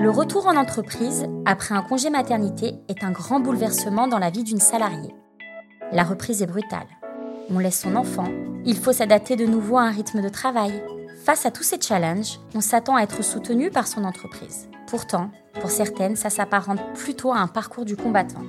Le 0.00 0.10
retour 0.10 0.46
en 0.46 0.56
entreprise, 0.56 1.26
après 1.44 1.74
un 1.74 1.82
congé 1.82 2.08
maternité, 2.08 2.76
est 2.86 3.02
un 3.02 3.10
grand 3.10 3.40
bouleversement 3.40 4.06
dans 4.06 4.20
la 4.20 4.30
vie 4.30 4.44
d'une 4.44 4.60
salariée. 4.60 5.12
La 5.90 6.04
reprise 6.04 6.40
est 6.40 6.46
brutale. 6.46 6.86
On 7.50 7.58
laisse 7.58 7.80
son 7.80 7.96
enfant, 7.96 8.28
il 8.64 8.76
faut 8.76 8.92
s'adapter 8.92 9.34
de 9.34 9.44
nouveau 9.44 9.76
à 9.76 9.82
un 9.82 9.90
rythme 9.90 10.22
de 10.22 10.28
travail. 10.28 10.84
Face 11.24 11.46
à 11.46 11.50
tous 11.50 11.64
ces 11.64 11.80
challenges, 11.80 12.38
on 12.54 12.60
s'attend 12.60 12.94
à 12.94 13.02
être 13.02 13.24
soutenu 13.24 13.72
par 13.72 13.88
son 13.88 14.04
entreprise. 14.04 14.68
Pourtant, 14.86 15.32
pour 15.60 15.70
certaines, 15.70 16.14
ça 16.14 16.30
s'apparente 16.30 16.80
plutôt 16.94 17.32
à 17.32 17.38
un 17.38 17.48
parcours 17.48 17.84
du 17.84 17.96
combattant. 17.96 18.44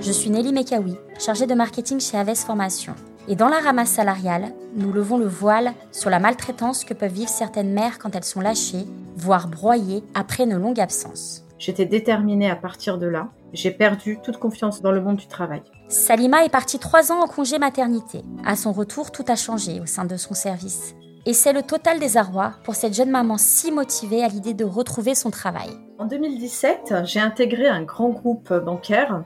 Je 0.00 0.10
suis 0.10 0.30
Nelly 0.30 0.54
Mekawi, 0.54 0.96
chargée 1.18 1.46
de 1.46 1.54
marketing 1.54 2.00
chez 2.00 2.16
Aves 2.16 2.34
Formation. 2.34 2.94
Et 3.28 3.36
dans 3.36 3.48
la 3.48 3.58
ramasse 3.58 3.90
salariale, 3.90 4.54
nous 4.74 4.90
levons 4.90 5.18
le 5.18 5.28
voile 5.28 5.74
sur 5.92 6.08
la 6.08 6.18
maltraitance 6.18 6.84
que 6.84 6.94
peuvent 6.94 7.12
vivre 7.12 7.28
certaines 7.28 7.74
mères 7.74 7.98
quand 7.98 8.16
elles 8.16 8.24
sont 8.24 8.40
lâchées 8.40 8.86
voire 9.16 9.48
broyée 9.48 10.02
après 10.14 10.44
une 10.44 10.56
longue 10.56 10.80
absence. 10.80 11.44
J'étais 11.58 11.86
déterminée 11.86 12.50
à 12.50 12.56
partir 12.56 12.98
de 12.98 13.06
là. 13.06 13.28
J'ai 13.52 13.70
perdu 13.70 14.18
toute 14.22 14.38
confiance 14.38 14.82
dans 14.82 14.92
le 14.92 15.00
monde 15.00 15.16
du 15.16 15.28
travail. 15.28 15.62
Salima 15.88 16.44
est 16.44 16.48
partie 16.48 16.78
trois 16.78 17.12
ans 17.12 17.22
en 17.22 17.26
congé 17.26 17.58
maternité. 17.58 18.22
À 18.44 18.56
son 18.56 18.72
retour, 18.72 19.12
tout 19.12 19.24
a 19.28 19.36
changé 19.36 19.80
au 19.80 19.86
sein 19.86 20.04
de 20.04 20.16
son 20.16 20.34
service. 20.34 20.94
Et 21.24 21.34
c'est 21.34 21.52
le 21.52 21.62
total 21.62 22.00
désarroi 22.00 22.54
pour 22.64 22.74
cette 22.74 22.94
jeune 22.94 23.10
maman 23.10 23.38
si 23.38 23.70
motivée 23.70 24.24
à 24.24 24.28
l'idée 24.28 24.54
de 24.54 24.64
retrouver 24.64 25.14
son 25.14 25.30
travail. 25.30 25.70
En 25.98 26.06
2017, 26.06 26.94
j'ai 27.04 27.20
intégré 27.20 27.68
un 27.68 27.82
grand 27.82 28.08
groupe 28.08 28.52
bancaire, 28.52 29.22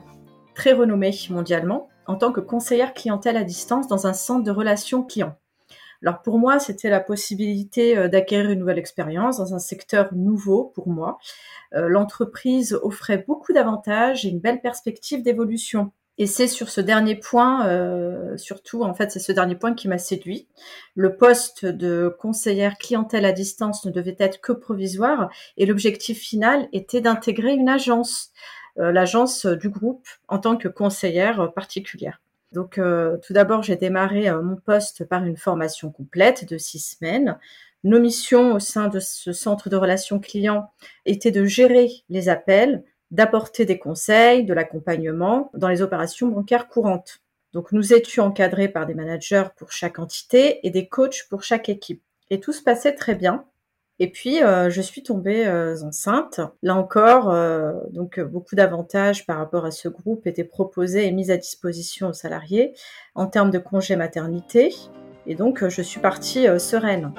très 0.53 0.73
renommé 0.73 1.11
mondialement, 1.31 1.87
en 2.05 2.15
tant 2.15 2.31
que 2.31 2.39
conseillère 2.39 2.93
clientèle 2.93 3.35
à 3.35 3.43
distance 3.43 3.87
dans 3.87 4.05
un 4.05 4.13
centre 4.13 4.43
de 4.43 4.51
relations 4.51 5.01
clients. 5.01 5.35
Alors 6.03 6.21
pour 6.21 6.37
moi, 6.37 6.59
c'était 6.59 6.89
la 6.89 6.99
possibilité 6.99 7.97
euh, 7.97 8.07
d'acquérir 8.07 8.51
une 8.51 8.59
nouvelle 8.59 8.77
expérience 8.77 9.37
dans 9.37 9.53
un 9.53 9.59
secteur 9.59 10.13
nouveau 10.13 10.71
pour 10.75 10.87
moi. 10.87 11.17
Euh, 11.73 11.87
l'entreprise 11.87 12.77
offrait 12.83 13.23
beaucoup 13.27 13.53
d'avantages 13.53 14.25
et 14.25 14.29
une 14.29 14.39
belle 14.39 14.61
perspective 14.61 15.23
d'évolution. 15.23 15.91
Et 16.19 16.25
c'est 16.25 16.47
sur 16.47 16.69
ce 16.69 16.81
dernier 16.81 17.15
point, 17.15 17.67
euh, 17.67 18.37
surtout 18.37 18.83
en 18.83 18.95
fait, 18.95 19.11
c'est 19.11 19.19
ce 19.19 19.31
dernier 19.31 19.55
point 19.55 19.75
qui 19.75 19.87
m'a 19.87 19.99
séduit. 19.99 20.47
Le 20.95 21.15
poste 21.15 21.65
de 21.65 22.15
conseillère 22.19 22.77
clientèle 22.79 23.25
à 23.25 23.31
distance 23.31 23.85
ne 23.85 23.91
devait 23.91 24.15
être 24.17 24.41
que 24.41 24.51
provisoire 24.51 25.29
et 25.57 25.67
l'objectif 25.67 26.17
final 26.17 26.69
était 26.73 27.01
d'intégrer 27.01 27.53
une 27.53 27.69
agence, 27.69 28.31
l'agence 28.77 29.45
du 29.45 29.69
groupe 29.69 30.07
en 30.27 30.39
tant 30.39 30.57
que 30.57 30.67
conseillère 30.67 31.53
particulière. 31.53 32.19
Donc, 32.51 32.77
euh, 32.77 33.17
tout 33.17 33.33
d'abord, 33.33 33.63
j'ai 33.63 33.75
démarré 33.75 34.29
euh, 34.29 34.41
mon 34.41 34.55
poste 34.55 35.05
par 35.05 35.25
une 35.25 35.37
formation 35.37 35.91
complète 35.91 36.47
de 36.49 36.57
six 36.57 36.79
semaines. 36.79 37.37
Nos 37.83 37.99
missions 37.99 38.53
au 38.53 38.59
sein 38.59 38.87
de 38.87 38.99
ce 38.99 39.33
centre 39.33 39.69
de 39.69 39.75
relations 39.75 40.19
clients 40.19 40.71
étaient 41.05 41.31
de 41.31 41.45
gérer 41.45 41.89
les 42.09 42.29
appels, 42.29 42.83
d'apporter 43.11 43.65
des 43.65 43.79
conseils, 43.79 44.43
de 44.43 44.53
l'accompagnement 44.53 45.51
dans 45.53 45.67
les 45.67 45.81
opérations 45.81 46.27
bancaires 46.27 46.67
courantes. 46.67 47.21
Donc, 47.53 47.71
nous 47.71 47.93
étions 47.93 48.25
encadrés 48.25 48.67
par 48.67 48.85
des 48.85 48.93
managers 48.93 49.45
pour 49.57 49.71
chaque 49.71 49.99
entité 49.99 50.65
et 50.65 50.69
des 50.69 50.87
coachs 50.87 51.27
pour 51.29 51.43
chaque 51.43 51.69
équipe. 51.69 52.03
Et 52.29 52.39
tout 52.39 52.53
se 52.53 52.61
passait 52.61 52.95
très 52.95 53.15
bien. 53.15 53.45
Et 53.99 54.11
puis, 54.11 54.43
euh, 54.43 54.69
je 54.69 54.81
suis 54.81 55.01
tombée 55.01 55.47
euh, 55.47 55.75
enceinte. 55.83 56.39
Là 56.61 56.75
encore, 56.75 57.31
euh, 57.31 57.73
donc 57.91 58.19
beaucoup 58.19 58.55
d'avantages 58.55 59.25
par 59.25 59.37
rapport 59.37 59.65
à 59.65 59.71
ce 59.71 59.89
groupe 59.89 60.27
étaient 60.27 60.43
proposés 60.43 61.07
et 61.07 61.11
mis 61.11 61.31
à 61.31 61.37
disposition 61.37 62.09
aux 62.09 62.13
salariés 62.13 62.73
en 63.15 63.25
termes 63.25 63.49
de 63.49 63.57
congé 63.57 63.95
maternité. 63.95 64.75
Et 65.25 65.33
donc, 65.33 65.67
je 65.67 65.81
suis 65.81 65.99
partie 65.99 66.47
sereine. 66.59 67.11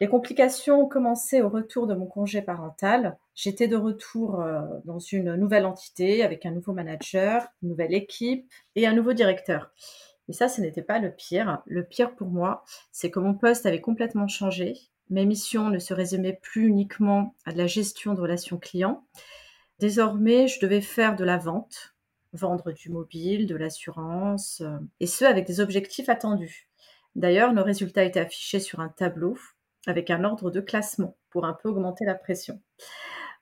Les 0.00 0.08
complications 0.08 0.80
ont 0.80 0.88
commencé 0.88 1.42
au 1.42 1.48
retour 1.48 1.86
de 1.86 1.94
mon 1.94 2.06
congé 2.06 2.42
parental. 2.42 3.16
J'étais 3.36 3.68
de 3.68 3.76
retour 3.76 4.42
dans 4.84 4.98
une 4.98 5.36
nouvelle 5.36 5.64
entité 5.64 6.24
avec 6.24 6.44
un 6.44 6.50
nouveau 6.50 6.72
manager, 6.72 7.46
une 7.62 7.68
nouvelle 7.68 7.94
équipe 7.94 8.50
et 8.74 8.88
un 8.88 8.94
nouveau 8.94 9.12
directeur. 9.12 9.70
Et 10.32 10.34
ça, 10.34 10.48
ce 10.48 10.62
n'était 10.62 10.80
pas 10.80 10.98
le 10.98 11.10
pire. 11.10 11.60
Le 11.66 11.84
pire 11.84 12.14
pour 12.14 12.28
moi, 12.28 12.64
c'est 12.90 13.10
que 13.10 13.18
mon 13.18 13.34
poste 13.34 13.66
avait 13.66 13.82
complètement 13.82 14.28
changé. 14.28 14.72
Mes 15.10 15.26
missions 15.26 15.68
ne 15.68 15.78
se 15.78 15.92
résumaient 15.92 16.38
plus 16.40 16.68
uniquement 16.68 17.36
à 17.44 17.52
de 17.52 17.58
la 17.58 17.66
gestion 17.66 18.14
de 18.14 18.20
relations 18.22 18.56
clients. 18.56 19.06
Désormais, 19.78 20.48
je 20.48 20.58
devais 20.58 20.80
faire 20.80 21.16
de 21.16 21.24
la 21.24 21.36
vente, 21.36 21.94
vendre 22.32 22.72
du 22.72 22.88
mobile, 22.88 23.46
de 23.46 23.54
l'assurance, 23.56 24.62
euh, 24.62 24.78
et 25.00 25.06
ce, 25.06 25.26
avec 25.26 25.46
des 25.46 25.60
objectifs 25.60 26.08
attendus. 26.08 26.66
D'ailleurs, 27.14 27.52
nos 27.52 27.62
résultats 27.62 28.04
étaient 28.04 28.18
affichés 28.18 28.60
sur 28.60 28.80
un 28.80 28.88
tableau 28.88 29.36
avec 29.86 30.08
un 30.08 30.24
ordre 30.24 30.50
de 30.50 30.62
classement 30.62 31.14
pour 31.28 31.44
un 31.44 31.52
peu 31.52 31.68
augmenter 31.68 32.06
la 32.06 32.14
pression. 32.14 32.58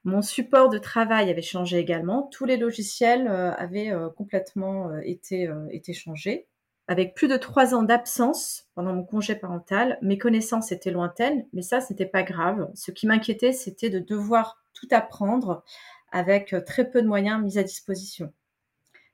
Mon 0.03 0.23
support 0.23 0.71
de 0.71 0.79
travail 0.79 1.31
avait 1.31 1.41
changé 1.41 1.79
également. 1.79 2.29
Tous 2.33 2.47
les 2.47 2.57
logiciels 2.57 3.29
euh, 3.29 3.53
avaient 3.53 3.93
euh, 3.93 4.09
complètement 4.09 4.99
été, 5.05 5.49
été 5.71 5.93
changés. 5.93 6.49
Avec 6.91 7.15
plus 7.15 7.29
de 7.29 7.37
trois 7.37 7.73
ans 7.77 7.85
d'absence 7.85 8.69
pendant 8.75 8.93
mon 8.93 9.05
congé 9.05 9.37
parental, 9.37 9.97
mes 10.03 10.19
connaissances 10.19 10.73
étaient 10.73 10.91
lointaines, 10.91 11.47
mais 11.53 11.63
ça, 11.63 11.81
ce 11.81 11.93
n'était 11.93 12.05
pas 12.05 12.25
grave. 12.25 12.69
Ce 12.75 12.91
qui 12.91 13.07
m'inquiétait, 13.07 13.53
c'était 13.53 13.91
de 13.91 14.01
devoir 14.01 14.61
tout 14.75 14.89
apprendre 14.91 15.63
avec 16.11 16.53
euh, 16.53 16.61
très 16.61 16.91
peu 16.91 17.01
de 17.01 17.07
moyens 17.07 17.41
mis 17.41 17.59
à 17.59 17.63
disposition. 17.63 18.33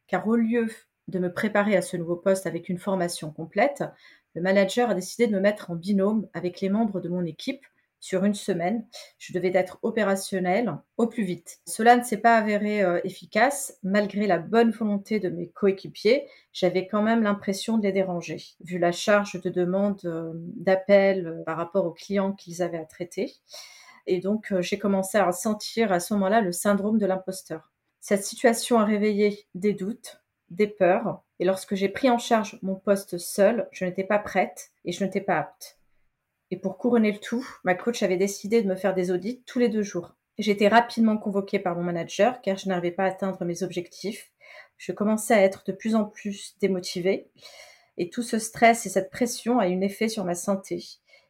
Car 0.06 0.26
au 0.26 0.36
lieu 0.36 0.68
de 1.08 1.18
me 1.18 1.30
préparer 1.30 1.76
à 1.76 1.82
ce 1.82 1.98
nouveau 1.98 2.16
poste 2.16 2.46
avec 2.46 2.70
une 2.70 2.78
formation 2.78 3.30
complète, 3.30 3.84
le 4.32 4.40
manager 4.40 4.88
a 4.88 4.94
décidé 4.94 5.26
de 5.26 5.34
me 5.34 5.40
mettre 5.40 5.70
en 5.70 5.74
binôme 5.74 6.28
avec 6.32 6.62
les 6.62 6.70
membres 6.70 7.02
de 7.02 7.10
mon 7.10 7.26
équipe 7.26 7.66
sur 8.06 8.24
une 8.24 8.34
semaine. 8.34 8.86
Je 9.18 9.32
devais 9.32 9.50
être 9.52 9.78
opérationnel 9.82 10.78
au 10.96 11.08
plus 11.08 11.24
vite. 11.24 11.58
Cela 11.66 11.96
ne 11.96 12.04
s'est 12.04 12.18
pas 12.18 12.36
avéré 12.36 12.82
euh, 12.82 13.00
efficace. 13.02 13.78
Malgré 13.82 14.28
la 14.28 14.38
bonne 14.38 14.70
volonté 14.70 15.18
de 15.18 15.28
mes 15.28 15.48
coéquipiers, 15.48 16.28
j'avais 16.52 16.86
quand 16.86 17.02
même 17.02 17.24
l'impression 17.24 17.78
de 17.78 17.82
les 17.82 17.92
déranger, 17.92 18.42
vu 18.60 18.78
la 18.78 18.92
charge 18.92 19.40
de 19.42 19.50
demande 19.50 20.00
euh, 20.04 20.30
d'appel 20.34 21.26
euh, 21.26 21.42
par 21.42 21.56
rapport 21.56 21.84
aux 21.84 21.92
clients 21.92 22.32
qu'ils 22.32 22.62
avaient 22.62 22.78
à 22.78 22.84
traiter. 22.84 23.34
Et 24.06 24.20
donc, 24.20 24.54
j'ai 24.60 24.78
commencé 24.78 25.18
à 25.18 25.32
sentir 25.32 25.90
à 25.90 25.98
ce 25.98 26.14
moment-là 26.14 26.40
le 26.40 26.52
syndrome 26.52 26.98
de 26.98 27.06
l'imposteur. 27.06 27.72
Cette 27.98 28.22
situation 28.22 28.78
a 28.78 28.84
réveillé 28.84 29.48
des 29.56 29.72
doutes, 29.72 30.22
des 30.48 30.68
peurs, 30.68 31.24
et 31.40 31.44
lorsque 31.44 31.74
j'ai 31.74 31.88
pris 31.88 32.08
en 32.08 32.18
charge 32.18 32.56
mon 32.62 32.76
poste 32.76 33.18
seul, 33.18 33.68
je 33.72 33.84
n'étais 33.84 34.04
pas 34.04 34.20
prête 34.20 34.70
et 34.84 34.92
je 34.92 35.04
n'étais 35.04 35.20
pas 35.20 35.38
apte. 35.38 35.75
Et 36.50 36.56
pour 36.58 36.78
couronner 36.78 37.12
le 37.12 37.18
tout, 37.18 37.46
ma 37.64 37.74
coach 37.74 38.02
avait 38.02 38.16
décidé 38.16 38.62
de 38.62 38.68
me 38.68 38.76
faire 38.76 38.94
des 38.94 39.10
audits 39.10 39.42
tous 39.46 39.58
les 39.58 39.68
deux 39.68 39.82
jours. 39.82 40.14
J'étais 40.38 40.68
rapidement 40.68 41.16
convoquée 41.16 41.58
par 41.58 41.74
mon 41.74 41.82
manager 41.82 42.40
car 42.42 42.56
je 42.56 42.68
n'arrivais 42.68 42.90
pas 42.90 43.04
à 43.04 43.08
atteindre 43.08 43.44
mes 43.44 43.62
objectifs. 43.62 44.30
Je 44.76 44.92
commençais 44.92 45.34
à 45.34 45.42
être 45.42 45.64
de 45.66 45.72
plus 45.72 45.94
en 45.94 46.04
plus 46.04 46.56
démotivée 46.60 47.30
et 47.96 48.10
tout 48.10 48.22
ce 48.22 48.38
stress 48.38 48.86
et 48.86 48.90
cette 48.90 49.10
pression 49.10 49.58
a 49.58 49.68
eu 49.68 49.74
un 49.74 49.80
effet 49.80 50.08
sur 50.08 50.24
ma 50.24 50.34
santé. 50.34 50.84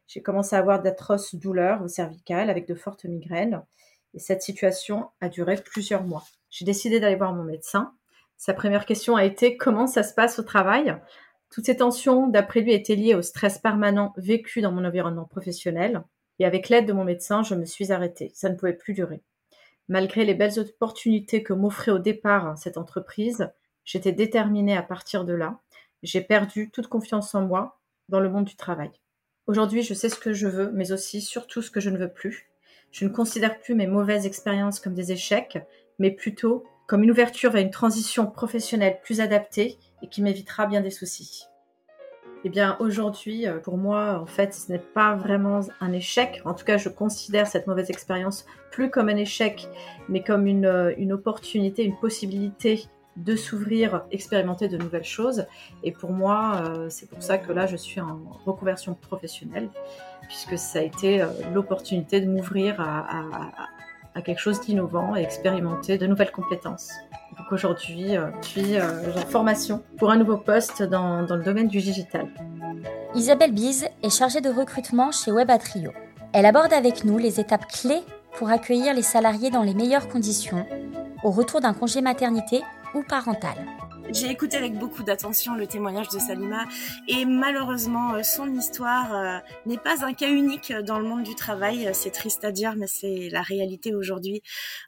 J'ai 0.07 0.21
commencé 0.21 0.55
à 0.55 0.59
avoir 0.59 0.81
d'atroces 0.81 1.35
douleurs 1.35 1.81
au 1.81 1.87
cervical 1.87 2.49
avec 2.49 2.67
de 2.67 2.75
fortes 2.75 3.05
migraines 3.05 3.63
et 4.13 4.19
cette 4.19 4.41
situation 4.41 5.09
a 5.21 5.29
duré 5.29 5.55
plusieurs 5.55 6.03
mois. 6.03 6.25
J'ai 6.49 6.65
décidé 6.65 6.99
d'aller 6.99 7.15
voir 7.15 7.33
mon 7.33 7.43
médecin. 7.43 7.93
Sa 8.37 8.53
première 8.53 8.85
question 8.85 9.15
a 9.15 9.25
été 9.25 9.57
comment 9.57 9.87
ça 9.87 10.03
se 10.03 10.13
passe 10.13 10.37
au 10.37 10.43
travail? 10.43 10.95
Toutes 11.49 11.65
ces 11.65 11.77
tensions, 11.77 12.27
d'après 12.27 12.61
lui, 12.61 12.73
étaient 12.73 12.95
liées 12.95 13.15
au 13.15 13.21
stress 13.21 13.57
permanent 13.57 14.13
vécu 14.17 14.61
dans 14.61 14.71
mon 14.71 14.85
environnement 14.85 15.25
professionnel. 15.25 16.03
Et 16.39 16.45
avec 16.45 16.69
l'aide 16.69 16.85
de 16.85 16.93
mon 16.93 17.03
médecin, 17.03 17.43
je 17.43 17.55
me 17.55 17.65
suis 17.65 17.91
arrêtée. 17.91 18.31
Ça 18.35 18.49
ne 18.49 18.55
pouvait 18.55 18.73
plus 18.73 18.93
durer. 18.93 19.21
Malgré 19.87 20.25
les 20.25 20.33
belles 20.33 20.59
opportunités 20.59 21.43
que 21.43 21.53
m'offrait 21.53 21.91
au 21.91 21.99
départ 21.99 22.57
cette 22.57 22.77
entreprise, 22.77 23.49
j'étais 23.85 24.11
déterminée 24.11 24.75
à 24.75 24.83
partir 24.83 25.23
de 25.23 25.33
là. 25.33 25.59
J'ai 26.03 26.21
perdu 26.21 26.69
toute 26.69 26.87
confiance 26.87 27.33
en 27.33 27.41
moi 27.41 27.79
dans 28.09 28.19
le 28.19 28.29
monde 28.29 28.45
du 28.45 28.55
travail. 28.55 28.91
Aujourd'hui, 29.47 29.81
je 29.81 29.93
sais 29.93 30.09
ce 30.09 30.19
que 30.19 30.33
je 30.33 30.47
veux, 30.47 30.71
mais 30.73 30.91
aussi 30.91 31.21
surtout 31.21 31.61
ce 31.61 31.71
que 31.71 31.79
je 31.79 31.89
ne 31.89 31.97
veux 31.97 32.11
plus. 32.11 32.49
Je 32.91 33.05
ne 33.05 33.09
considère 33.09 33.59
plus 33.59 33.75
mes 33.75 33.87
mauvaises 33.87 34.25
expériences 34.25 34.79
comme 34.79 34.93
des 34.93 35.13
échecs, 35.13 35.57
mais 35.99 36.11
plutôt 36.11 36.65
comme 36.87 37.03
une 37.03 37.11
ouverture 37.11 37.51
vers 37.51 37.61
une 37.61 37.69
transition 37.69 38.25
professionnelle 38.25 38.99
plus 39.03 39.21
adaptée 39.21 39.77
et 40.01 40.07
qui 40.07 40.21
m'évitera 40.21 40.65
bien 40.65 40.81
des 40.81 40.89
soucis. 40.89 41.43
Eh 42.43 42.49
bien, 42.49 42.77
aujourd'hui, 42.79 43.47
euh, 43.47 43.57
pour 43.57 43.77
moi, 43.77 44.19
en 44.21 44.25
fait, 44.25 44.53
ce 44.53 44.71
n'est 44.71 44.79
pas 44.79 45.15
vraiment 45.15 45.59
un 45.81 45.91
échec. 45.91 46.41
En 46.45 46.53
tout 46.53 46.63
cas, 46.63 46.77
je 46.77 46.87
considère 46.87 47.47
cette 47.47 47.67
mauvaise 47.67 47.89
expérience 47.89 48.45
plus 48.71 48.89
comme 48.89 49.09
un 49.09 49.17
échec, 49.17 49.67
mais 50.07 50.23
comme 50.23 50.47
une, 50.47 50.65
euh, 50.65 51.13
opportunité, 51.13 51.83
une 51.83 51.97
possibilité 51.97 52.85
de 53.17 53.35
s'ouvrir, 53.35 54.05
expérimenter 54.11 54.67
de 54.67 54.77
nouvelles 54.77 55.03
choses. 55.03 55.47
Et 55.83 55.91
pour 55.91 56.11
moi, 56.11 56.61
euh, 56.63 56.89
c'est 56.89 57.09
pour 57.09 57.23
ça 57.23 57.39
que 57.39 57.51
là, 57.51 57.65
je 57.65 57.75
suis 57.75 57.99
en 57.99 58.19
reconversion 58.45 58.93
professionnelle, 58.93 59.69
puisque 60.27 60.57
ça 60.57 60.79
a 60.79 60.83
été 60.83 61.25
l'opportunité 61.53 62.21
de 62.21 62.27
m'ouvrir 62.27 62.79
à 62.79 63.23
quelque 64.21 64.39
chose 64.39 64.61
d'innovant 64.61 65.15
et 65.15 65.21
expérimenter 65.21 65.97
de 65.97 66.07
nouvelles 66.07 66.31
compétences. 66.31 66.91
Donc 67.37 67.51
aujourd'hui, 67.51 68.17
euh, 68.17 68.27
je 68.41 68.47
suis 68.47 68.75
euh, 68.75 69.13
en 69.15 69.27
formation 69.27 69.83
pour 69.97 70.09
un 70.09 70.17
nouveau 70.17 70.37
poste 70.37 70.83
dans, 70.83 71.23
dans 71.23 71.35
le 71.35 71.43
domaine 71.43 71.67
du 71.67 71.79
digital. 71.79 72.27
Isabelle 73.15 73.51
Bise 73.51 73.87
est 74.03 74.09
chargée 74.09 74.41
de 74.41 74.49
recrutement 74.49 75.11
chez 75.11 75.31
Webatrio. 75.31 75.91
Elle 76.33 76.45
aborde 76.45 76.73
avec 76.73 77.03
nous 77.03 77.17
les 77.17 77.39
étapes 77.39 77.67
clés 77.67 78.01
pour 78.37 78.49
accueillir 78.49 78.93
les 78.93 79.01
salariés 79.01 79.49
dans 79.49 79.63
les 79.63 79.73
meilleures 79.73 80.07
conditions 80.07 80.65
au 81.23 81.31
retour 81.31 81.61
d'un 81.61 81.73
congé 81.73 82.01
maternité 82.01 82.61
ou 82.93 83.03
parental. 83.03 83.55
J'ai 84.09 84.29
écouté 84.29 84.55
avec 84.55 84.73
beaucoup 84.73 85.03
d'attention 85.03 85.55
le 85.55 85.67
témoignage 85.67 86.07
de 86.07 86.17
Salima 86.17 86.63
et 87.09 87.25
malheureusement 87.25 88.13
euh, 88.13 88.23
son 88.23 88.53
histoire 88.55 89.13
euh, 89.13 89.37
n'est 89.65 89.77
pas 89.77 90.05
un 90.05 90.13
cas 90.13 90.29
unique 90.29 90.71
dans 90.71 90.97
le 90.97 91.05
monde 91.05 91.23
du 91.23 91.35
travail. 91.35 91.89
C'est 91.93 92.11
triste 92.11 92.45
à 92.45 92.53
dire 92.53 92.75
mais 92.77 92.87
c'est 92.87 93.27
la 93.29 93.41
réalité 93.41 93.93
aujourd'hui. 93.93 94.41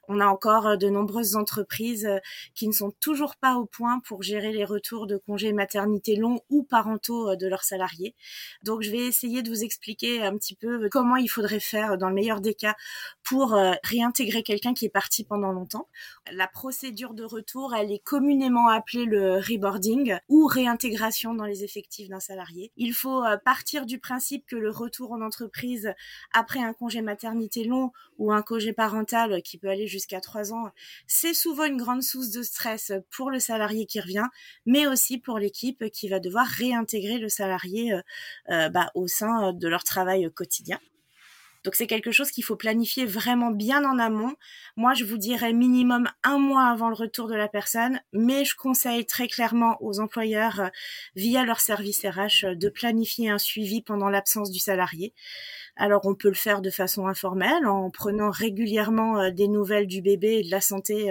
On 0.08 0.20
a 0.20 0.26
encore 0.26 0.68
euh, 0.68 0.76
de 0.76 0.88
nombreuses 0.88 1.36
entreprises 1.36 2.08
qui 2.54 2.66
ne 2.66 2.72
sont 2.72 2.92
toujours 2.92 3.36
pas 3.36 3.56
au 3.56 3.66
point 3.66 4.00
pour 4.00 4.22
gérer 4.22 4.52
les 4.52 4.64
retours 4.64 5.06
de 5.06 5.18
congés 5.18 5.52
maternité 5.52 6.16
longs 6.16 6.40
ou 6.48 6.62
parentaux 6.62 7.36
de 7.36 7.46
leurs 7.46 7.64
salariés. 7.64 8.14
Donc 8.62 8.80
je 8.80 8.90
vais 8.90 9.06
essayer 9.06 9.42
de 9.42 9.50
vous 9.50 9.64
expliquer 9.64 10.22
un 10.22 10.34
petit 10.38 10.54
peu 10.54 10.88
comment 10.90 11.16
il 11.16 11.28
faudrait 11.28 11.60
faire 11.60 11.98
dans 11.98 12.08
le 12.08 12.14
meilleur 12.14 12.40
des 12.40 12.54
cas 12.54 12.74
pour 13.22 13.56
réintégrer 13.84 14.42
quelqu'un 14.42 14.72
qui 14.72 14.86
est 14.86 14.90
parti 14.90 15.24
pendant 15.24 15.52
longtemps. 15.52 15.88
La 16.32 16.46
procédure 16.46 17.14
de 17.14 17.24
retour, 17.24 17.74
elle 17.74 17.90
est 17.90 18.02
communément 18.02 18.68
appelée 18.68 19.04
le 19.04 19.36
reboarding 19.36 20.16
ou 20.28 20.46
réintégration 20.46 21.34
dans 21.34 21.44
les 21.44 21.64
effectifs 21.64 22.08
d'un 22.08 22.20
salarié. 22.20 22.70
Il 22.76 22.92
faut 22.92 23.24
euh, 23.24 23.36
partir 23.36 23.84
du 23.84 23.98
principe 23.98 24.46
que 24.46 24.56
le 24.56 24.70
retour 24.70 25.12
en 25.12 25.22
entreprise 25.22 25.92
après 26.32 26.60
un 26.60 26.72
congé 26.72 27.02
maternité 27.02 27.64
long 27.64 27.90
ou 28.18 28.32
un 28.32 28.42
congé 28.42 28.72
parental 28.72 29.42
qui 29.42 29.58
peut 29.58 29.68
aller 29.68 29.88
jusqu'à 29.88 30.20
trois 30.20 30.52
ans, 30.52 30.70
c'est 31.06 31.34
souvent 31.34 31.64
une 31.64 31.78
grande 31.78 32.02
source 32.02 32.30
de 32.30 32.42
stress 32.42 32.92
pour 33.10 33.30
le 33.30 33.40
salarié 33.40 33.86
qui 33.86 34.00
revient, 34.00 34.26
mais 34.66 34.86
aussi 34.86 35.18
pour 35.18 35.38
l'équipe 35.38 35.90
qui 35.90 36.08
va 36.08 36.20
devoir 36.20 36.46
réintégrer 36.46 37.18
le 37.18 37.28
salarié 37.28 37.92
euh, 37.92 38.00
euh, 38.50 38.68
bah, 38.68 38.90
au 38.94 39.08
sein 39.08 39.52
de 39.52 39.68
leur 39.68 39.82
travail 39.82 40.30
quotidien. 40.32 40.78
Donc 41.64 41.74
c'est 41.74 41.86
quelque 41.86 42.10
chose 42.10 42.30
qu'il 42.30 42.44
faut 42.44 42.56
planifier 42.56 43.04
vraiment 43.04 43.50
bien 43.50 43.84
en 43.84 43.98
amont. 43.98 44.34
Moi, 44.76 44.94
je 44.94 45.04
vous 45.04 45.18
dirais 45.18 45.52
minimum 45.52 46.08
un 46.24 46.38
mois 46.38 46.68
avant 46.68 46.88
le 46.88 46.94
retour 46.94 47.28
de 47.28 47.34
la 47.34 47.48
personne, 47.48 48.00
mais 48.12 48.44
je 48.44 48.56
conseille 48.56 49.04
très 49.04 49.28
clairement 49.28 49.76
aux 49.80 50.00
employeurs, 50.00 50.60
euh, 50.60 50.68
via 51.16 51.44
leur 51.44 51.60
service 51.60 52.04
RH, 52.04 52.44
euh, 52.44 52.54
de 52.54 52.68
planifier 52.70 53.30
un 53.30 53.38
suivi 53.38 53.82
pendant 53.82 54.08
l'absence 54.08 54.50
du 54.50 54.58
salarié. 54.58 55.12
Alors 55.76 56.02
on 56.04 56.14
peut 56.14 56.28
le 56.28 56.34
faire 56.34 56.62
de 56.62 56.70
façon 56.70 57.06
informelle 57.06 57.66
en 57.66 57.90
prenant 57.90 58.30
régulièrement 58.30 59.20
euh, 59.20 59.30
des 59.30 59.48
nouvelles 59.48 59.86
du 59.86 60.00
bébé 60.02 60.38
et 60.38 60.42
de 60.42 60.50
la 60.50 60.60
santé 60.60 61.10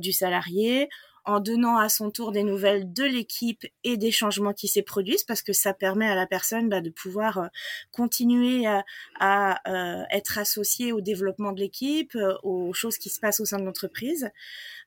du 0.00 0.12
salarié 0.12 0.88
en 1.24 1.40
donnant 1.40 1.76
à 1.76 1.88
son 1.88 2.10
tour 2.10 2.32
des 2.32 2.42
nouvelles 2.42 2.92
de 2.92 3.04
l'équipe 3.04 3.66
et 3.84 3.96
des 3.96 4.10
changements 4.10 4.52
qui 4.52 4.68
s'y 4.68 4.82
produisent 4.82 5.24
parce 5.24 5.42
que 5.42 5.52
ça 5.52 5.72
permet 5.72 6.06
à 6.06 6.14
la 6.14 6.26
personne 6.26 6.68
bah, 6.68 6.80
de 6.80 6.90
pouvoir 6.90 7.38
euh, 7.38 7.46
continuer 7.92 8.66
à, 8.66 9.60
euh, 9.68 10.04
être 10.10 10.38
associée 10.38 10.92
au 10.92 11.00
développement 11.00 11.52
de 11.52 11.60
l'équipe, 11.60 12.14
euh, 12.16 12.34
aux 12.42 12.72
choses 12.72 12.98
qui 12.98 13.08
se 13.08 13.20
passent 13.20 13.40
au 13.40 13.44
sein 13.44 13.58
de 13.58 13.64
l'entreprise. 13.64 14.30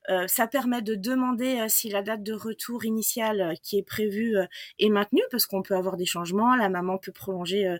Euh, 0.08 0.26
ça 0.28 0.46
permet 0.46 0.82
de 0.82 0.94
demander 0.94 1.60
euh, 1.60 1.68
si 1.68 1.88
la 1.88 2.02
date 2.02 2.22
de 2.22 2.32
retour 2.32 2.84
initiale 2.84 3.40
euh, 3.40 3.54
qui 3.62 3.78
est 3.78 3.82
prévue 3.82 4.36
est 4.78 4.88
maintenue, 4.88 5.22
parce 5.30 5.46
qu'on 5.46 5.62
peut 5.62 5.74
avoir 5.76 5.96
des 5.96 6.06
changements. 6.06 6.54
La 6.56 6.68
maman 6.68 6.98
peut 6.98 7.12
prolonger 7.12 7.76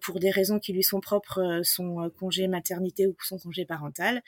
pour 0.00 0.18
des 0.18 0.30
raisons 0.30 0.58
qui 0.58 0.72
lui 0.72 0.82
sont 0.82 1.00
propres 1.00 1.60
son 1.62 2.10
congé 2.18 2.48
maternité 2.48 3.06
ou 3.06 3.14
son 3.20 3.38
congé 3.38 3.64
parental. 3.64 4.22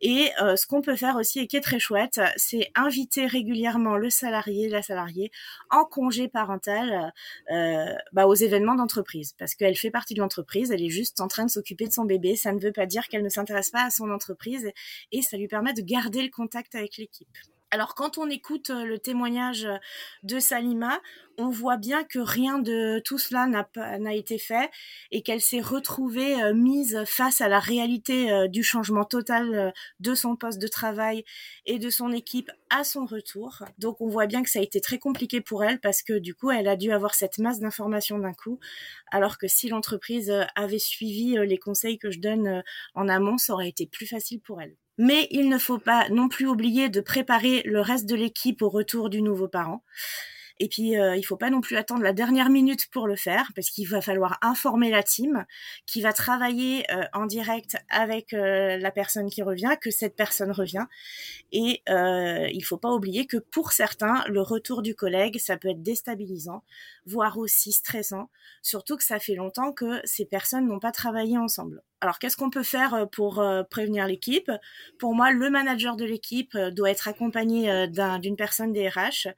Et 0.00 0.30
ce 0.38 0.66
qu'on 0.66 0.82
peut 0.82 0.96
faire 0.96 1.16
aussi 1.16 1.40
et 1.40 1.46
qui 1.46 1.56
est 1.56 1.60
très 1.60 1.78
chouette, 1.78 2.20
c'est 2.36 2.70
inviter 2.74 3.26
régulièrement 3.26 3.96
le 3.96 4.10
salarié, 4.10 4.68
la 4.68 4.82
salariée 4.82 5.30
en 5.70 5.84
congé 5.84 6.28
parental 6.28 7.12
bah, 8.12 8.26
aux 8.26 8.34
événements 8.34 8.74
d'entreprise, 8.74 9.34
parce 9.38 9.54
qu'elle 9.54 9.76
fait 9.76 9.90
partie 9.90 10.14
de 10.14 10.20
l'entreprise, 10.20 10.70
elle 10.70 10.82
est 10.82 10.90
juste 10.90 11.20
en 11.20 11.28
train 11.28 11.44
de 11.44 11.50
s'occuper 11.50 11.86
de 11.86 11.92
son 11.92 12.04
bébé. 12.04 12.36
Ça 12.36 12.52
ne 12.52 12.60
veut 12.60 12.72
pas 12.72 12.86
dire 12.86 13.08
qu'elle 13.08 13.22
ne 13.22 13.28
s'intéresse 13.28 13.70
pas 13.70 13.84
à 13.84 13.90
son 13.90 14.10
entreprise 14.10 14.70
et 15.12 15.22
ça 15.22 15.36
lui 15.36 15.48
permet 15.48 15.72
de 15.72 15.82
garder 15.82 16.22
le 16.22 16.30
contact 16.30 16.74
l'équipe. 16.98 17.28
Alors 17.74 17.94
quand 17.94 18.18
on 18.18 18.28
écoute 18.28 18.68
euh, 18.68 18.84
le 18.84 18.98
témoignage 18.98 19.66
de 20.24 20.38
Salima, 20.38 21.00
on 21.38 21.48
voit 21.48 21.78
bien 21.78 22.04
que 22.04 22.18
rien 22.18 22.58
de 22.58 23.00
tout 23.02 23.16
cela 23.16 23.46
n'a 23.46 24.14
été 24.14 24.36
fait 24.36 24.70
et 25.10 25.22
qu'elle 25.22 25.40
s'est 25.40 25.62
retrouvée 25.62 26.42
euh, 26.42 26.52
mise 26.52 27.02
face 27.06 27.40
à 27.40 27.48
la 27.48 27.60
réalité 27.60 28.30
euh, 28.30 28.46
du 28.46 28.62
changement 28.62 29.06
total 29.06 29.72
de 30.00 30.14
son 30.14 30.36
poste 30.36 30.60
de 30.60 30.68
travail 30.68 31.24
et 31.64 31.78
de 31.78 31.88
son 31.88 32.12
équipe 32.12 32.50
à 32.68 32.84
son 32.84 33.06
retour. 33.06 33.62
Donc 33.78 34.02
on 34.02 34.08
voit 34.08 34.26
bien 34.26 34.42
que 34.42 34.50
ça 34.50 34.58
a 34.58 34.62
été 34.62 34.82
très 34.82 34.98
compliqué 34.98 35.40
pour 35.40 35.64
elle 35.64 35.80
parce 35.80 36.02
que 36.02 36.18
du 36.18 36.34
coup 36.34 36.50
elle 36.50 36.68
a 36.68 36.76
dû 36.76 36.92
avoir 36.92 37.14
cette 37.14 37.38
masse 37.38 37.58
d'informations 37.58 38.18
d'un 38.18 38.34
coup 38.34 38.60
alors 39.10 39.38
que 39.38 39.48
si 39.48 39.70
l'entreprise 39.70 40.30
avait 40.56 40.78
suivi 40.78 41.38
les 41.38 41.58
conseils 41.58 41.96
que 41.96 42.10
je 42.10 42.20
donne 42.20 42.62
en 42.94 43.08
amont, 43.08 43.38
ça 43.38 43.54
aurait 43.54 43.70
été 43.70 43.86
plus 43.86 44.06
facile 44.06 44.42
pour 44.42 44.60
elle. 44.60 44.76
Mais 44.98 45.26
il 45.30 45.48
ne 45.48 45.58
faut 45.58 45.78
pas 45.78 46.08
non 46.10 46.28
plus 46.28 46.46
oublier 46.46 46.88
de 46.88 47.00
préparer 47.00 47.62
le 47.64 47.80
reste 47.80 48.06
de 48.06 48.14
l'équipe 48.14 48.62
au 48.62 48.68
retour 48.68 49.08
du 49.10 49.22
nouveau 49.22 49.48
parent. 49.48 49.82
Et 50.58 50.68
puis, 50.68 50.96
euh, 50.96 51.16
il 51.16 51.24
faut 51.24 51.36
pas 51.36 51.50
non 51.50 51.60
plus 51.60 51.76
attendre 51.76 52.02
la 52.02 52.12
dernière 52.12 52.48
minute 52.48 52.88
pour 52.90 53.08
le 53.08 53.16
faire, 53.16 53.50
parce 53.56 53.68
qu'il 53.68 53.88
va 53.88 54.00
falloir 54.00 54.38
informer 54.42 54.90
la 54.90 55.02
team 55.02 55.44
qui 55.86 56.02
va 56.02 56.12
travailler 56.12 56.84
euh, 56.92 57.02
en 57.12 57.26
direct 57.26 57.76
avec 57.88 58.32
euh, 58.32 58.76
la 58.76 58.90
personne 58.92 59.28
qui 59.28 59.42
revient, 59.42 59.74
que 59.80 59.90
cette 59.90 60.14
personne 60.14 60.52
revient. 60.52 60.84
Et 61.50 61.82
euh, 61.88 62.48
il 62.52 62.64
faut 62.64 62.76
pas 62.76 62.92
oublier 62.92 63.26
que 63.26 63.38
pour 63.38 63.72
certains, 63.72 64.22
le 64.28 64.40
retour 64.40 64.82
du 64.82 64.94
collègue, 64.94 65.38
ça 65.38 65.56
peut 65.56 65.70
être 65.70 65.82
déstabilisant, 65.82 66.62
voire 67.06 67.38
aussi 67.38 67.72
stressant, 67.72 68.30
surtout 68.62 68.96
que 68.96 69.04
ça 69.04 69.18
fait 69.18 69.34
longtemps 69.34 69.72
que 69.72 70.00
ces 70.04 70.26
personnes 70.26 70.68
n'ont 70.68 70.80
pas 70.80 70.92
travaillé 70.92 71.38
ensemble. 71.38 71.82
Alors, 72.02 72.18
qu'est-ce 72.18 72.36
qu'on 72.36 72.50
peut 72.50 72.64
faire 72.64 72.94
euh, 72.94 73.06
pour 73.06 73.38
euh, 73.38 73.62
prévenir 73.62 74.08
l'équipe? 74.08 74.50
Pour 74.98 75.14
moi, 75.14 75.30
le 75.30 75.50
manager 75.50 75.94
de 75.94 76.04
l'équipe 76.04 76.52
euh, 76.56 76.72
doit 76.72 76.90
être 76.90 77.06
accompagné 77.06 77.86
d'une 78.18 78.34
personne 78.34 78.72
des 78.72 78.88
RH 78.88 79.28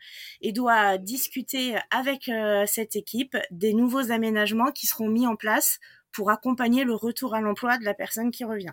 et 0.41 0.53
doit 0.53 0.97
discuter 0.97 1.77
avec 1.91 2.31
cette 2.67 2.97
équipe 2.97 3.37
des 3.51 3.75
nouveaux 3.75 4.11
aménagements 4.11 4.71
qui 4.71 4.87
seront 4.87 5.09
mis 5.09 5.27
en 5.27 5.37
place 5.37 5.79
pour 6.11 6.31
accompagner 6.31 6.85
le 6.85 6.95
retour 6.95 7.35
à 7.35 7.43
l'emploi 7.43 7.77
de 7.77 7.85
la 7.85 7.93
personne 7.93 8.31
qui 8.31 8.45
revient. 8.45 8.73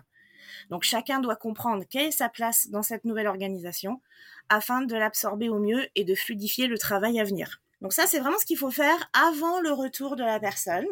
Donc 0.70 0.84
chacun 0.84 1.20
doit 1.20 1.36
comprendre 1.36 1.84
quelle 1.88 2.08
est 2.08 2.12
sa 2.12 2.28
place 2.28 2.68
dans 2.70 2.82
cette 2.82 3.04
nouvelle 3.04 3.26
organisation 3.26 4.00
afin 4.48 4.82
de 4.82 4.96
l'absorber 4.96 5.48
au 5.48 5.58
mieux 5.58 5.86
et 5.96 6.04
de 6.04 6.14
fluidifier 6.14 6.66
le 6.66 6.78
travail 6.78 7.20
à 7.20 7.24
venir. 7.24 7.60
Donc 7.82 7.92
ça, 7.92 8.06
c'est 8.06 8.20
vraiment 8.20 8.38
ce 8.38 8.46
qu'il 8.46 8.56
faut 8.56 8.70
faire 8.70 9.10
avant 9.12 9.60
le 9.60 9.72
retour 9.72 10.14
de 10.14 10.22
la 10.22 10.38
personne. 10.38 10.86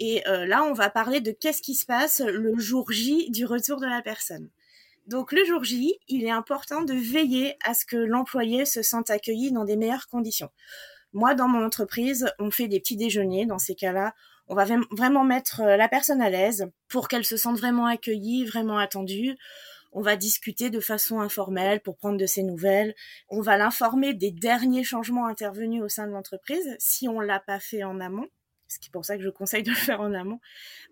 Et 0.00 0.26
euh, 0.26 0.46
là, 0.46 0.64
on 0.64 0.72
va 0.72 0.88
parler 0.88 1.20
de 1.20 1.30
qu'est-ce 1.30 1.60
qui 1.60 1.74
se 1.74 1.84
passe 1.84 2.20
le 2.20 2.58
jour 2.58 2.90
J 2.90 3.30
du 3.30 3.44
retour 3.44 3.80
de 3.80 3.86
la 3.86 4.00
personne. 4.00 4.48
Donc 5.06 5.30
le 5.30 5.44
jour 5.44 5.62
J, 5.62 5.98
il 6.08 6.24
est 6.24 6.30
important 6.30 6.80
de 6.80 6.94
veiller 6.94 7.56
à 7.64 7.74
ce 7.74 7.84
que 7.84 7.98
l'employé 7.98 8.64
se 8.64 8.80
sente 8.80 9.10
accueilli 9.10 9.52
dans 9.52 9.66
des 9.66 9.76
meilleures 9.76 10.08
conditions. 10.08 10.48
Moi, 11.12 11.34
dans 11.34 11.48
mon 11.48 11.64
entreprise, 11.64 12.32
on 12.38 12.50
fait 12.50 12.66
des 12.66 12.80
petits 12.80 12.96
déjeuners. 12.96 13.44
Dans 13.44 13.58
ces 13.58 13.74
cas-là, 13.74 14.14
on 14.48 14.54
va 14.54 14.64
vraiment 14.90 15.24
mettre 15.24 15.60
euh, 15.60 15.76
la 15.76 15.88
personne 15.88 16.22
à 16.22 16.30
l'aise 16.30 16.70
pour 16.88 17.06
qu'elle 17.06 17.26
se 17.26 17.36
sente 17.36 17.58
vraiment 17.58 17.86
accueillie, 17.86 18.46
vraiment 18.46 18.78
attendue. 18.78 19.36
On 19.92 20.00
va 20.00 20.16
discuter 20.16 20.70
de 20.70 20.80
façon 20.80 21.20
informelle 21.20 21.80
pour 21.80 21.96
prendre 21.96 22.16
de 22.16 22.26
ses 22.26 22.42
nouvelles. 22.42 22.94
On 23.28 23.42
va 23.42 23.58
l'informer 23.58 24.14
des 24.14 24.30
derniers 24.30 24.84
changements 24.84 25.26
intervenus 25.26 25.82
au 25.82 25.88
sein 25.88 26.06
de 26.06 26.12
l'entreprise 26.12 26.74
si 26.78 27.06
on 27.06 27.20
l'a 27.20 27.40
pas 27.40 27.60
fait 27.60 27.84
en 27.84 28.00
amont 28.00 28.28
ce 28.70 28.78
qui 28.78 28.88
est 28.88 28.92
pour 28.92 29.04
ça 29.04 29.16
que 29.16 29.22
je 29.22 29.28
conseille 29.28 29.62
de 29.62 29.70
le 29.70 29.76
faire 29.76 30.00
en 30.00 30.12
amont. 30.14 30.40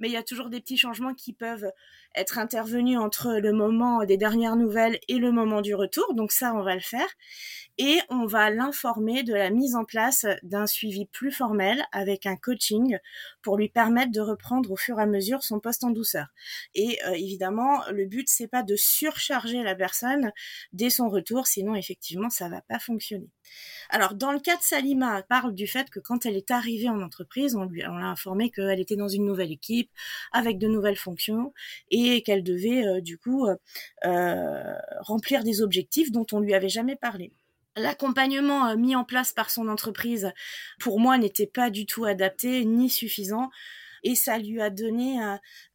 Mais 0.00 0.08
il 0.08 0.12
y 0.12 0.16
a 0.16 0.23
toujours 0.23 0.50
des 0.50 0.61
petits 0.61 0.76
changements 0.76 1.14
qui 1.14 1.32
peuvent 1.32 1.70
être 2.15 2.38
intervenus 2.38 2.99
entre 2.99 3.35
le 3.35 3.53
moment 3.53 4.05
des 4.05 4.17
dernières 4.17 4.57
nouvelles 4.57 4.99
et 5.09 5.19
le 5.19 5.33
moment 5.33 5.61
du 5.61 5.75
retour. 5.75 6.15
Donc 6.15 6.33
ça, 6.33 6.55
on 6.55 6.62
va 6.62 6.75
le 6.75 6.81
faire. 6.81 7.09
Et 7.81 8.00
on 8.09 8.27
va 8.27 8.50
l'informer 8.50 9.23
de 9.23 9.35
la 9.35 9.50
mise 9.50 9.77
en 9.77 9.85
place 9.85 10.27
d'un 10.43 10.67
suivi 10.67 11.07
plus 11.07 11.31
formel 11.31 11.85
avec 11.93 12.27
un 12.27 12.35
coaching 12.35 12.99
pour 13.41 13.57
lui 13.57 13.69
permettre 13.69 14.11
de 14.11 14.21
reprendre 14.21 14.73
au 14.73 14.77
fur 14.77 14.99
et 14.99 15.03
à 15.03 15.07
mesure 15.07 15.45
son 15.45 15.61
poste 15.61 15.85
en 15.85 15.91
douceur. 15.91 16.27
Et 16.75 16.99
euh, 17.07 17.12
évidemment, 17.12 17.85
le 17.93 18.07
but, 18.07 18.29
c'est 18.29 18.49
pas 18.49 18.65
de 18.65 18.75
surcharger 18.75 19.62
la 19.62 19.77
personne 19.77 20.33
dès 20.73 20.91
son 20.91 21.09
retour, 21.09 21.47
sinon 21.47 21.77
effectivement, 21.77 22.31
ça 22.31 22.49
va 22.49 22.62
pas 22.62 22.81
fonctionner. 22.81 23.31
Alors, 23.91 24.15
dans 24.15 24.33
le 24.33 24.41
cas 24.41 24.57
de 24.57 24.62
Salima, 24.62 25.23
parle 25.23 25.55
du 25.55 25.67
fait 25.67 25.88
que 25.88 26.00
quand 26.00 26.27
elle 26.27 26.37
est 26.37 26.50
arrivée 26.50 26.88
en 26.88 27.00
entreprise, 27.00 27.55
on 27.55 27.65
lui, 27.65 27.87
on 27.87 27.97
l'a 27.97 28.09
informé 28.09 28.50
qu'elle 28.50 28.81
était 28.81 28.97
dans 28.97 29.09
une 29.09 29.25
nouvelle 29.25 29.53
équipe 29.53 29.91
avec 30.33 30.59
de 30.59 30.67
nouvelles 30.67 30.97
fonctions 30.97 31.55
qu'elle 32.25 32.43
devait 32.43 32.87
euh, 32.87 33.00
du 33.00 33.19
coup 33.19 33.47
euh, 33.47 33.57
euh, 34.05 34.75
remplir 35.00 35.45
des 35.45 35.62
objectifs 35.62 36.11
dont 36.12 36.26
on 36.33 36.40
lui 36.40 36.55
avait 36.55 36.69
jamais 36.69 36.97
parlé. 36.97 37.33
L'accompagnement 37.76 38.76
mis 38.76 38.97
en 38.97 39.05
place 39.05 39.33
par 39.33 39.50
son 39.50 39.69
entreprise, 39.69 40.33
pour 40.81 40.99
moi, 40.99 41.17
n'était 41.17 41.47
pas 41.47 41.71
du 41.71 41.87
tout 41.87 42.05
adapté 42.05 42.64
ni 42.64 42.90
suffisant 42.90 43.50
et 44.02 44.17
ça 44.17 44.38
lui 44.38 44.61
a 44.61 44.71
donné 44.71 45.19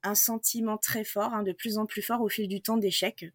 un, 0.04 0.16
sentiment 0.16 0.78
très 0.78 1.04
fort, 1.04 1.34
hein, 1.34 1.44
de 1.44 1.52
plus 1.52 1.78
en 1.78 1.86
plus 1.86 2.02
fort 2.02 2.22
au 2.22 2.30
fil 2.30 2.48
du 2.48 2.62
temps 2.62 2.78
d'échec 2.78 3.32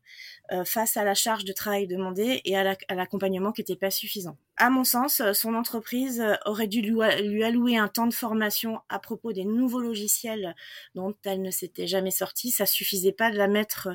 face 0.65 0.97
à 0.97 1.05
la 1.05 1.15
charge 1.15 1.45
de 1.45 1.53
travail 1.53 1.87
demandée 1.87 2.41
et 2.45 2.57
à 2.57 2.77
l'accompagnement 2.95 3.53
qui 3.53 3.61
n'était 3.61 3.77
pas 3.77 3.91
suffisant. 3.91 4.37
à 4.57 4.71
mon 4.71 4.85
sens, 4.85 5.23
son 5.33 5.55
entreprise 5.55 6.25
aurait 6.47 6.67
dû 6.67 6.81
lui 6.81 7.45
allouer 7.45 7.77
un 7.77 7.89
temps 7.89 8.07
de 8.07 8.15
formation 8.15 8.81
à 8.89 8.99
propos 8.99 9.33
des 9.33 9.45
nouveaux 9.45 9.81
logiciels 9.81 10.55
dont 10.95 11.15
elle 11.25 11.43
ne 11.43 11.51
s'était 11.51 11.87
jamais 11.87 12.11
sortie. 12.11 12.51
Ça 12.51 12.67
suffisait 12.67 13.13
pas 13.13 13.31
de 13.31 13.37
la 13.37 13.49
mettre 13.49 13.89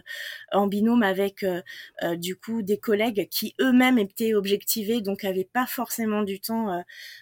en 0.52 0.68
binôme 0.68 1.04
avec 1.04 1.44
euh, 1.44 1.62
euh, 2.04 2.16
du 2.16 2.36
coup 2.36 2.62
des 2.62 2.78
collègues 2.78 3.28
qui 3.30 3.56
eux-mêmes 3.60 4.00
étaient 4.00 4.34
objectivés, 4.34 5.02
donc 5.02 5.24
avaient 5.24 5.50
pas 5.52 5.66
forcément 5.66 6.24
du 6.24 6.40
temps 6.40 6.72
euh, 6.72 6.82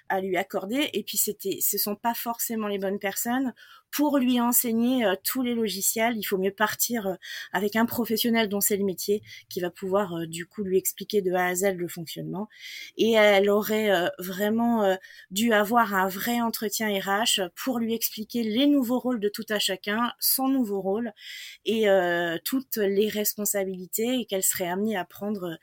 à 0.09 0.21
lui 0.21 0.37
accorder. 0.37 0.89
Et 0.93 1.03
puis 1.03 1.17
c'était, 1.17 1.59
ce 1.61 1.77
sont 1.77 1.95
pas 1.95 2.13
forcément 2.13 2.67
les 2.67 2.79
bonnes 2.79 2.99
personnes 2.99 3.53
pour 3.91 4.17
lui 4.17 4.39
enseigner 4.39 5.05
euh, 5.05 5.15
tous 5.23 5.41
les 5.41 5.53
logiciels, 5.53 6.17
il 6.17 6.23
faut 6.23 6.37
mieux 6.37 6.51
partir 6.51 7.07
euh, 7.07 7.15
avec 7.51 7.75
un 7.75 7.85
professionnel 7.85 8.49
dont 8.49 8.61
c'est 8.61 8.77
le 8.77 8.85
métier 8.85 9.21
qui 9.49 9.59
va 9.59 9.69
pouvoir 9.69 10.13
euh, 10.13 10.25
du 10.25 10.45
coup 10.45 10.63
lui 10.63 10.77
expliquer 10.77 11.21
de 11.21 11.33
A 11.33 11.45
à 11.45 11.55
Z 11.55 11.75
le 11.75 11.87
fonctionnement. 11.87 12.47
Et 12.97 13.11
elle 13.11 13.49
aurait 13.49 13.91
vraiment 14.19 14.97
dû 15.29 15.53
avoir 15.53 15.93
un 15.93 16.07
vrai 16.07 16.41
entretien 16.41 16.87
RH 16.87 17.49
pour 17.55 17.79
lui 17.79 17.93
expliquer 17.93 18.43
les 18.43 18.67
nouveaux 18.67 18.99
rôles 18.99 19.19
de 19.19 19.29
tout 19.29 19.45
à 19.49 19.59
chacun, 19.59 20.13
son 20.19 20.47
nouveau 20.47 20.81
rôle 20.81 21.13
et 21.65 21.85
toutes 22.45 22.77
les 22.77 23.09
responsabilités 23.09 24.25
qu'elle 24.25 24.43
serait 24.43 24.67
amenée 24.69 24.97
à 24.97 25.05
prendre 25.05 25.57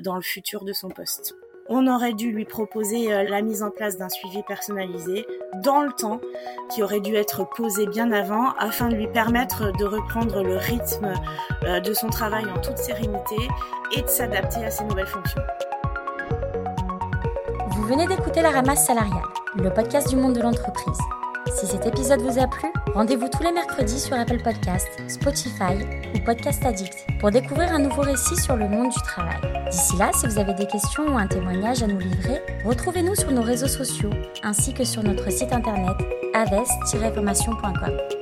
dans 0.00 0.16
le 0.16 0.22
futur 0.22 0.64
de 0.64 0.72
son 0.72 0.88
poste. 0.88 1.34
On 1.72 1.86
aurait 1.86 2.14
dû 2.14 2.32
lui 2.32 2.44
proposer 2.44 3.12
euh, 3.12 3.22
la 3.22 3.42
mise 3.42 3.62
en 3.62 3.70
place 3.70 3.96
d'un 3.96 4.08
suivi 4.08 4.42
personnalisé 4.42 5.24
dans 5.62 5.82
le 5.82 5.92
temps 5.92 6.20
qui 6.68 6.82
aurait 6.82 6.98
dû 6.98 7.14
être 7.14 7.48
posé 7.48 7.86
bien 7.86 8.10
avant 8.10 8.50
afin 8.58 8.88
de 8.88 8.96
lui 8.96 9.06
permettre 9.06 9.70
de 9.78 9.84
reprendre 9.84 10.42
le 10.42 10.56
rythme 10.56 11.12
euh, 11.62 11.78
de 11.78 11.94
son 11.94 12.08
travail 12.08 12.44
en 12.50 12.60
toute 12.60 12.76
sérénité 12.76 13.36
et 13.96 14.02
de 14.02 14.08
s'adapter 14.08 14.64
à 14.64 14.70
ses 14.72 14.82
nouvelles 14.82 15.06
fonctions. 15.06 15.40
Vous 17.68 17.86
venez 17.86 18.08
d'écouter 18.08 18.42
La 18.42 18.50
Ramasse 18.50 18.86
salariale, 18.86 19.22
le 19.54 19.72
podcast 19.72 20.08
du 20.08 20.16
monde 20.16 20.34
de 20.34 20.42
l'entreprise. 20.42 20.98
Si 21.54 21.68
cet 21.68 21.86
épisode 21.86 22.20
vous 22.20 22.40
a 22.40 22.48
plu, 22.48 22.68
rendez-vous 22.94 23.28
tous 23.28 23.44
les 23.44 23.52
mercredis 23.52 24.00
sur 24.00 24.18
Apple 24.18 24.42
Podcast, 24.42 24.88
Spotify 25.06 25.86
ou 26.16 26.18
Podcast 26.24 26.64
Addict 26.66 27.06
pour 27.20 27.30
découvrir 27.30 27.72
un 27.72 27.78
nouveau 27.78 28.02
récit 28.02 28.36
sur 28.36 28.56
le 28.56 28.68
monde 28.68 28.88
du 28.88 29.02
travail. 29.02 29.59
D'ici 29.70 29.96
là, 29.96 30.10
si 30.12 30.26
vous 30.26 30.38
avez 30.38 30.54
des 30.54 30.66
questions 30.66 31.04
ou 31.06 31.16
un 31.16 31.28
témoignage 31.28 31.82
à 31.82 31.86
nous 31.86 31.98
livrer, 31.98 32.40
retrouvez-nous 32.64 33.14
sur 33.14 33.30
nos 33.30 33.42
réseaux 33.42 33.68
sociaux 33.68 34.10
ainsi 34.42 34.74
que 34.74 34.84
sur 34.84 35.02
notre 35.04 35.30
site 35.30 35.52
internet 35.52 35.96
aves-formation.com. 36.34 38.19